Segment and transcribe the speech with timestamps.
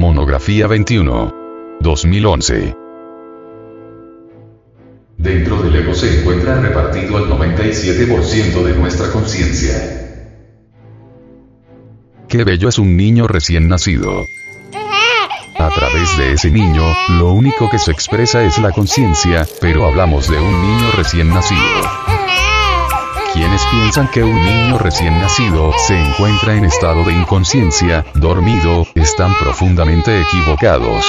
[0.00, 1.78] Monografía 21.
[1.80, 2.74] 2011.
[5.18, 9.74] Dentro del ego se encuentra repartido el 97% de nuestra conciencia.
[12.26, 14.24] Qué bello es un niño recién nacido.
[15.58, 16.82] A través de ese niño,
[17.18, 22.39] lo único que se expresa es la conciencia, pero hablamos de un niño recién nacido.
[23.32, 29.32] Quienes piensan que un niño recién nacido se encuentra en estado de inconsciencia, dormido, están
[29.38, 31.06] profundamente equivocados.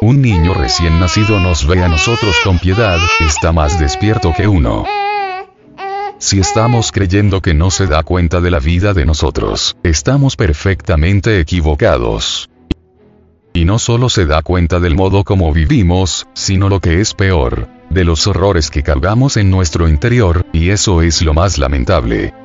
[0.00, 4.84] Un niño recién nacido nos ve a nosotros con piedad, está más despierto que uno.
[6.18, 11.38] Si estamos creyendo que no se da cuenta de la vida de nosotros, estamos perfectamente
[11.38, 12.48] equivocados.
[13.52, 17.68] Y no solo se da cuenta del modo como vivimos, sino lo que es peor,
[17.92, 22.41] de los horrores que cargamos en nuestro interior, y eso es lo más lamentable.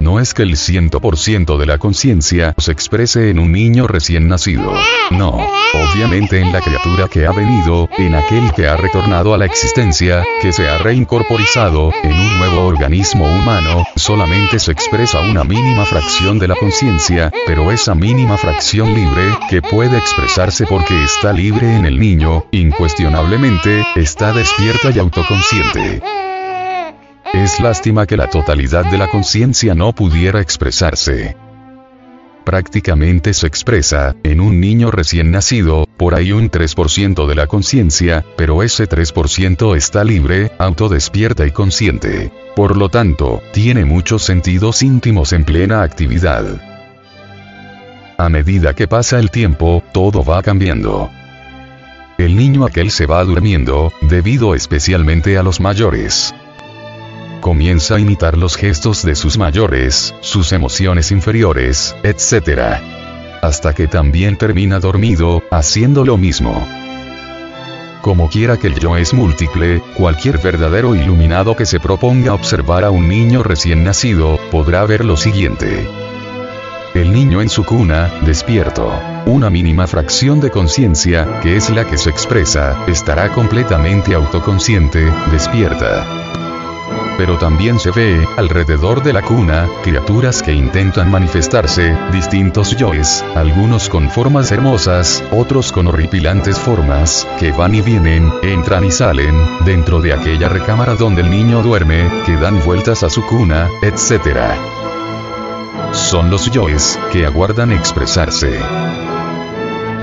[0.00, 4.74] No es que el 100% de la conciencia se exprese en un niño recién nacido.
[5.10, 9.46] No, obviamente en la criatura que ha venido, en aquel que ha retornado a la
[9.46, 15.86] existencia, que se ha reincorporizado, en un nuevo organismo humano, solamente se expresa una mínima
[15.86, 21.76] fracción de la conciencia, pero esa mínima fracción libre, que puede expresarse porque está libre
[21.76, 26.02] en el niño, incuestionablemente, está despierta y autoconsciente.
[27.34, 31.36] Es lástima que la totalidad de la conciencia no pudiera expresarse.
[32.44, 38.24] Prácticamente se expresa, en un niño recién nacido, por ahí un 3% de la conciencia,
[38.36, 42.30] pero ese 3% está libre, autodespierta y consciente.
[42.54, 46.44] Por lo tanto, tiene muchos sentidos íntimos en plena actividad.
[48.16, 51.10] A medida que pasa el tiempo, todo va cambiando.
[52.16, 56.32] El niño aquel se va durmiendo, debido especialmente a los mayores
[57.44, 62.80] comienza a imitar los gestos de sus mayores, sus emociones inferiores, etc.
[63.42, 66.66] Hasta que también termina dormido, haciendo lo mismo.
[68.00, 72.90] Como quiera que el yo es múltiple, cualquier verdadero iluminado que se proponga observar a
[72.90, 75.86] un niño recién nacido, podrá ver lo siguiente.
[76.94, 78.90] El niño en su cuna, despierto.
[79.26, 86.24] Una mínima fracción de conciencia, que es la que se expresa, estará completamente autoconsciente, despierta
[87.16, 93.88] pero también se ve, alrededor de la cuna, criaturas que intentan manifestarse, distintos yoes, algunos
[93.88, 100.00] con formas hermosas, otros con horripilantes formas, que van y vienen, entran y salen, dentro
[100.00, 104.36] de aquella recámara donde el niño duerme, que dan vueltas a su cuna, etc.
[105.92, 108.58] Son los yoes, que aguardan expresarse.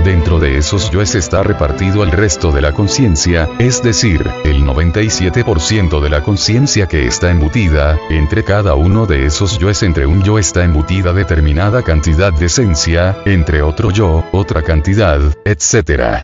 [0.03, 6.01] Dentro de esos yoes está repartido el resto de la conciencia, es decir, el 97%
[6.01, 10.39] de la conciencia que está embutida, entre cada uno de esos yoes entre un yo
[10.39, 16.23] está embutida determinada cantidad de esencia, entre otro yo, otra cantidad, etc.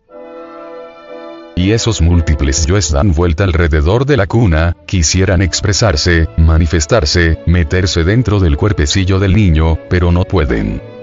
[1.56, 8.40] Y esos múltiples yoes dan vuelta alrededor de la cuna, quisieran expresarse, manifestarse, meterse dentro
[8.40, 10.97] del cuerpecillo del niño, pero no pueden.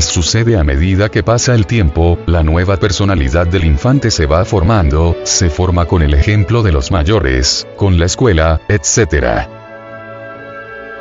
[0.00, 5.16] Sucede a medida que pasa el tiempo, la nueva personalidad del infante se va formando,
[5.24, 9.46] se forma con el ejemplo de los mayores, con la escuela, etc.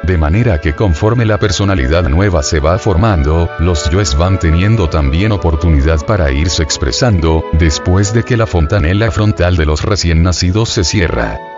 [0.03, 5.31] De manera que conforme la personalidad nueva se va formando, los yoes van teniendo también
[5.31, 10.83] oportunidad para irse expresando, después de que la fontanela frontal de los recién nacidos se
[10.83, 11.48] cierra.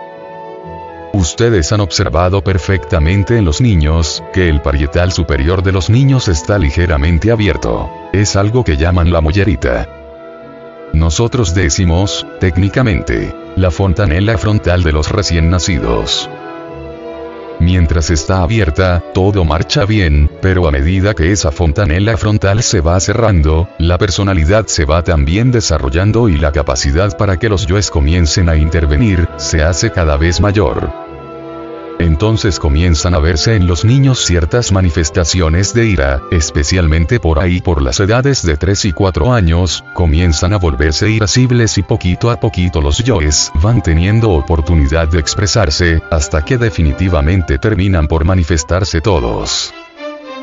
[1.22, 6.58] Ustedes han observado perfectamente en los niños, que el parietal superior de los niños está
[6.58, 7.88] ligeramente abierto.
[8.12, 9.88] Es algo que llaman la mollerita.
[10.92, 16.28] Nosotros decimos, técnicamente, la fontanela frontal de los recién nacidos.
[17.60, 22.98] Mientras está abierta, todo marcha bien, pero a medida que esa fontanela frontal se va
[22.98, 28.48] cerrando, la personalidad se va también desarrollando y la capacidad para que los yoes comiencen
[28.48, 31.01] a intervenir, se hace cada vez mayor.
[32.02, 37.80] Entonces comienzan a verse en los niños ciertas manifestaciones de ira, especialmente por ahí por
[37.80, 42.80] las edades de 3 y 4 años, comienzan a volverse irascibles y poquito a poquito
[42.80, 49.72] los yoes van teniendo oportunidad de expresarse, hasta que definitivamente terminan por manifestarse todos.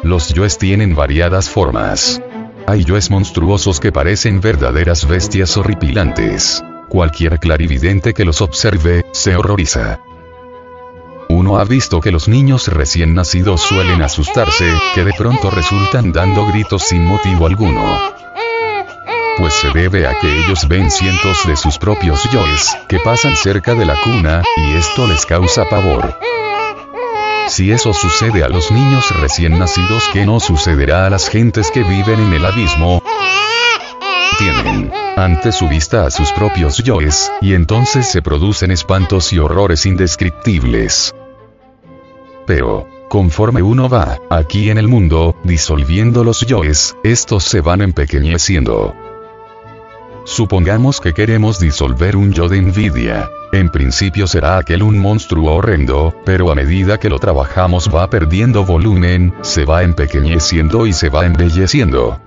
[0.01, 2.21] Los yoes tienen variadas formas.
[2.67, 6.63] Hay yoes monstruosos que parecen verdaderas bestias horripilantes.
[6.87, 9.99] Cualquier clarividente que los observe, se horroriza.
[11.31, 14.65] Uno ha visto que los niños recién nacidos suelen asustarse,
[14.95, 17.99] que de pronto resultan dando gritos sin motivo alguno.
[19.37, 23.75] Pues se debe a que ellos ven cientos de sus propios yoes, que pasan cerca
[23.75, 26.17] de la cuna, y esto les causa pavor.
[27.47, 31.83] Si eso sucede a los niños recién nacidos, ¿qué no sucederá a las gentes que
[31.83, 33.03] viven en el abismo?
[35.19, 41.13] Ante su vista a sus propios yoes, y entonces se producen espantos y horrores indescriptibles.
[42.47, 48.95] Pero, conforme uno va, aquí en el mundo, disolviendo los yoes, estos se van empequeñeciendo.
[50.23, 53.29] Supongamos que queremos disolver un yo de envidia.
[53.51, 58.63] En principio será aquel un monstruo horrendo, pero a medida que lo trabajamos va perdiendo
[58.63, 62.21] volumen, se va empequeñeciendo y se va embelleciendo.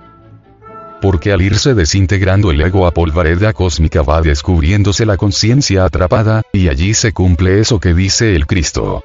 [1.03, 6.69] Porque al irse desintegrando el ego a polvareda cósmica va descubriéndose la conciencia atrapada, y
[6.69, 9.03] allí se cumple eso que dice el Cristo.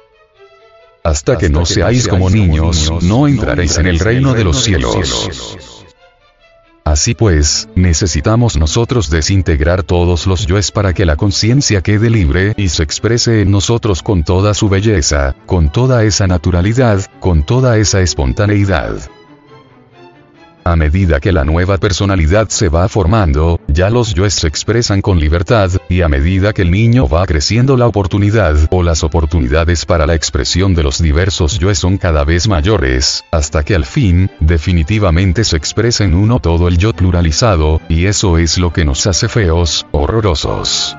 [1.03, 5.57] Hasta, que, no, seáis como niños, no entraréis en el reino de los cielos.
[6.85, 12.69] Así pues, necesitamos nosotros desintegrar todos los yoes para que la conciencia quede libre y
[12.69, 17.99] se exprese en nosotros con toda su belleza, con toda esa naturalidad, con toda esa
[17.99, 19.01] espontaneidad.
[20.69, 25.19] A medida que la nueva personalidad se va formando, ya los yoes se expresan con
[25.19, 30.05] libertad, y a medida que el niño va creciendo la oportunidad o las oportunidades para
[30.05, 35.43] la expresión de los diversos yoes son cada vez mayores, hasta que al fin, definitivamente
[35.43, 39.27] se expresa en uno todo el yo pluralizado, y eso es lo que nos hace
[39.27, 40.95] feos, horrorosos.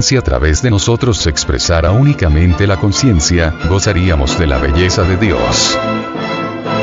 [0.00, 5.16] Si a través de nosotros se expresara únicamente la conciencia, gozaríamos de la belleza de
[5.16, 5.78] Dios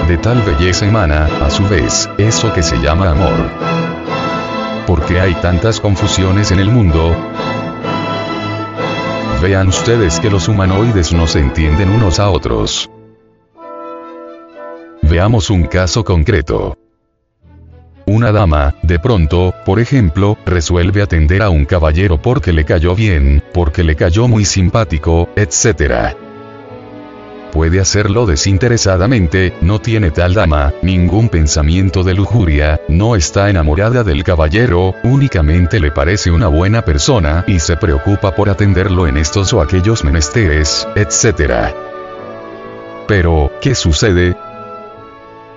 [0.10, 3.52] de tal belleza emana, a su vez, eso que se llama amor.
[4.88, 7.16] ¿Por qué hay tantas confusiones en el mundo?
[9.40, 12.90] Vean ustedes que los humanoides no se entienden unos a otros.
[15.04, 16.76] Veamos un caso concreto.
[18.08, 23.44] Una dama, de pronto, por ejemplo, resuelve atender a un caballero porque le cayó bien,
[23.54, 26.29] porque le cayó muy simpático, etc
[27.52, 34.24] puede hacerlo desinteresadamente, no tiene tal dama, ningún pensamiento de lujuria, no está enamorada del
[34.24, 39.62] caballero, únicamente le parece una buena persona y se preocupa por atenderlo en estos o
[39.62, 41.74] aquellos menesteres, etc.
[43.08, 44.36] Pero, ¿qué sucede?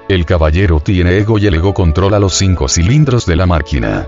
[0.09, 4.07] El caballero tiene ego y el ego controla los cinco cilindros de la máquina.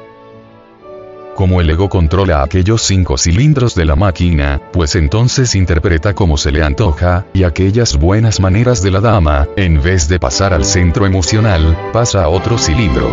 [1.34, 6.52] Como el ego controla aquellos cinco cilindros de la máquina, pues entonces interpreta como se
[6.52, 11.06] le antoja, y aquellas buenas maneras de la dama, en vez de pasar al centro
[11.06, 13.10] emocional, pasa a otro cilindro.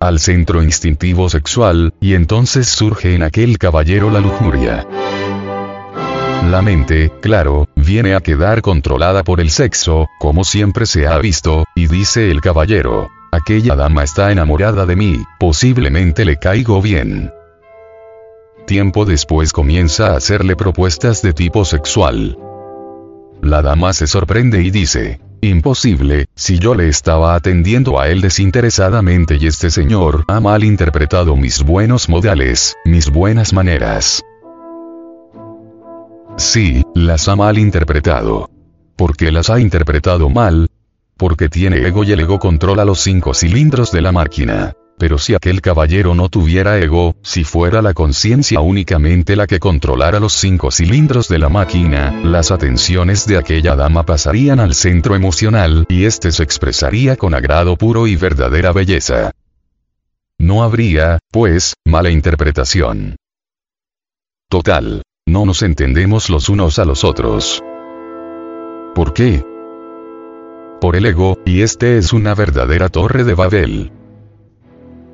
[0.00, 4.86] Al centro instintivo sexual, y entonces surge en aquel caballero la lujuria.
[6.50, 11.64] La mente, claro, viene a quedar controlada por el sexo, como siempre se ha visto,
[11.74, 17.30] y dice el caballero, Aquella dama está enamorada de mí, posiblemente le caigo bien.
[18.66, 22.38] Tiempo después comienza a hacerle propuestas de tipo sexual.
[23.42, 29.36] La dama se sorprende y dice, Imposible, si yo le estaba atendiendo a él desinteresadamente
[29.36, 34.22] y este señor ha malinterpretado mis buenos modales, mis buenas maneras.
[36.36, 38.50] Sí, las ha malinterpretado.
[38.96, 40.68] Porque las ha interpretado mal,
[41.18, 44.72] porque tiene ego y el ego controla los cinco cilindros de la máquina.
[44.98, 50.18] Pero si aquel caballero no tuviera ego, si fuera la conciencia únicamente la que controlara
[50.18, 55.84] los cinco cilindros de la máquina, las atenciones de aquella dama pasarían al centro emocional
[55.88, 59.30] y éste se expresaría con agrado puro y verdadera belleza.
[60.38, 63.16] No habría, pues, mala interpretación.
[64.48, 65.02] Total.
[65.26, 67.62] No nos entendemos los unos a los otros.
[68.94, 69.44] ¿Por qué?
[70.80, 73.92] Por el ego, y este es una verdadera torre de Babel.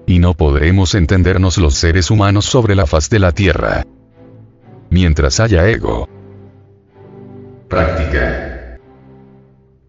[0.06, 3.84] Y no podremos entendernos los seres humanos sobre la faz de la Tierra.
[4.90, 6.08] Mientras haya ego.
[7.68, 8.78] Práctica.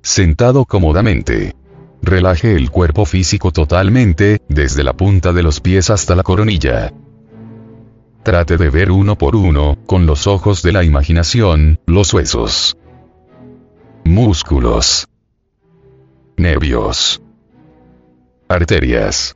[0.01, 1.53] Sentado cómodamente.
[2.01, 6.93] Relaje el cuerpo físico totalmente, desde la punta de los pies hasta la coronilla.
[8.23, 12.77] Trate de ver uno por uno, con los ojos de la imaginación, los huesos.
[14.03, 15.07] Músculos
[16.37, 17.21] nervios,
[18.49, 19.35] arterias,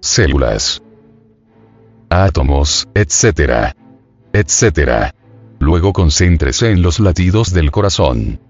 [0.00, 0.82] células,
[2.10, 3.74] átomos, etc.
[4.32, 5.14] etc.
[5.58, 8.40] Luego concéntrese en los latidos del corazón.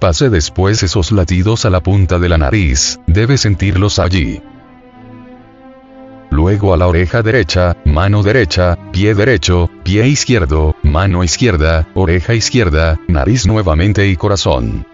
[0.00, 4.42] Pase después esos latidos a la punta de la nariz, debe sentirlos allí.
[6.30, 12.98] luego a la oreja derecha, mano derecha, pie derecho, pie izquierdo, mano izquierda, oreja izquierda,
[13.06, 14.84] nariz nuevamente y corazón.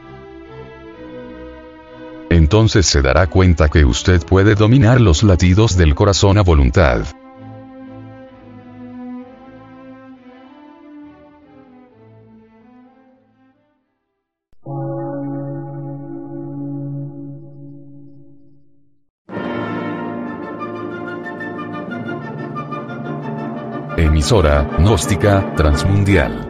[2.50, 7.06] Entonces se dará cuenta que usted puede dominar los latidos del corazón a voluntad.
[23.96, 26.49] Emisora, gnóstica, transmundial.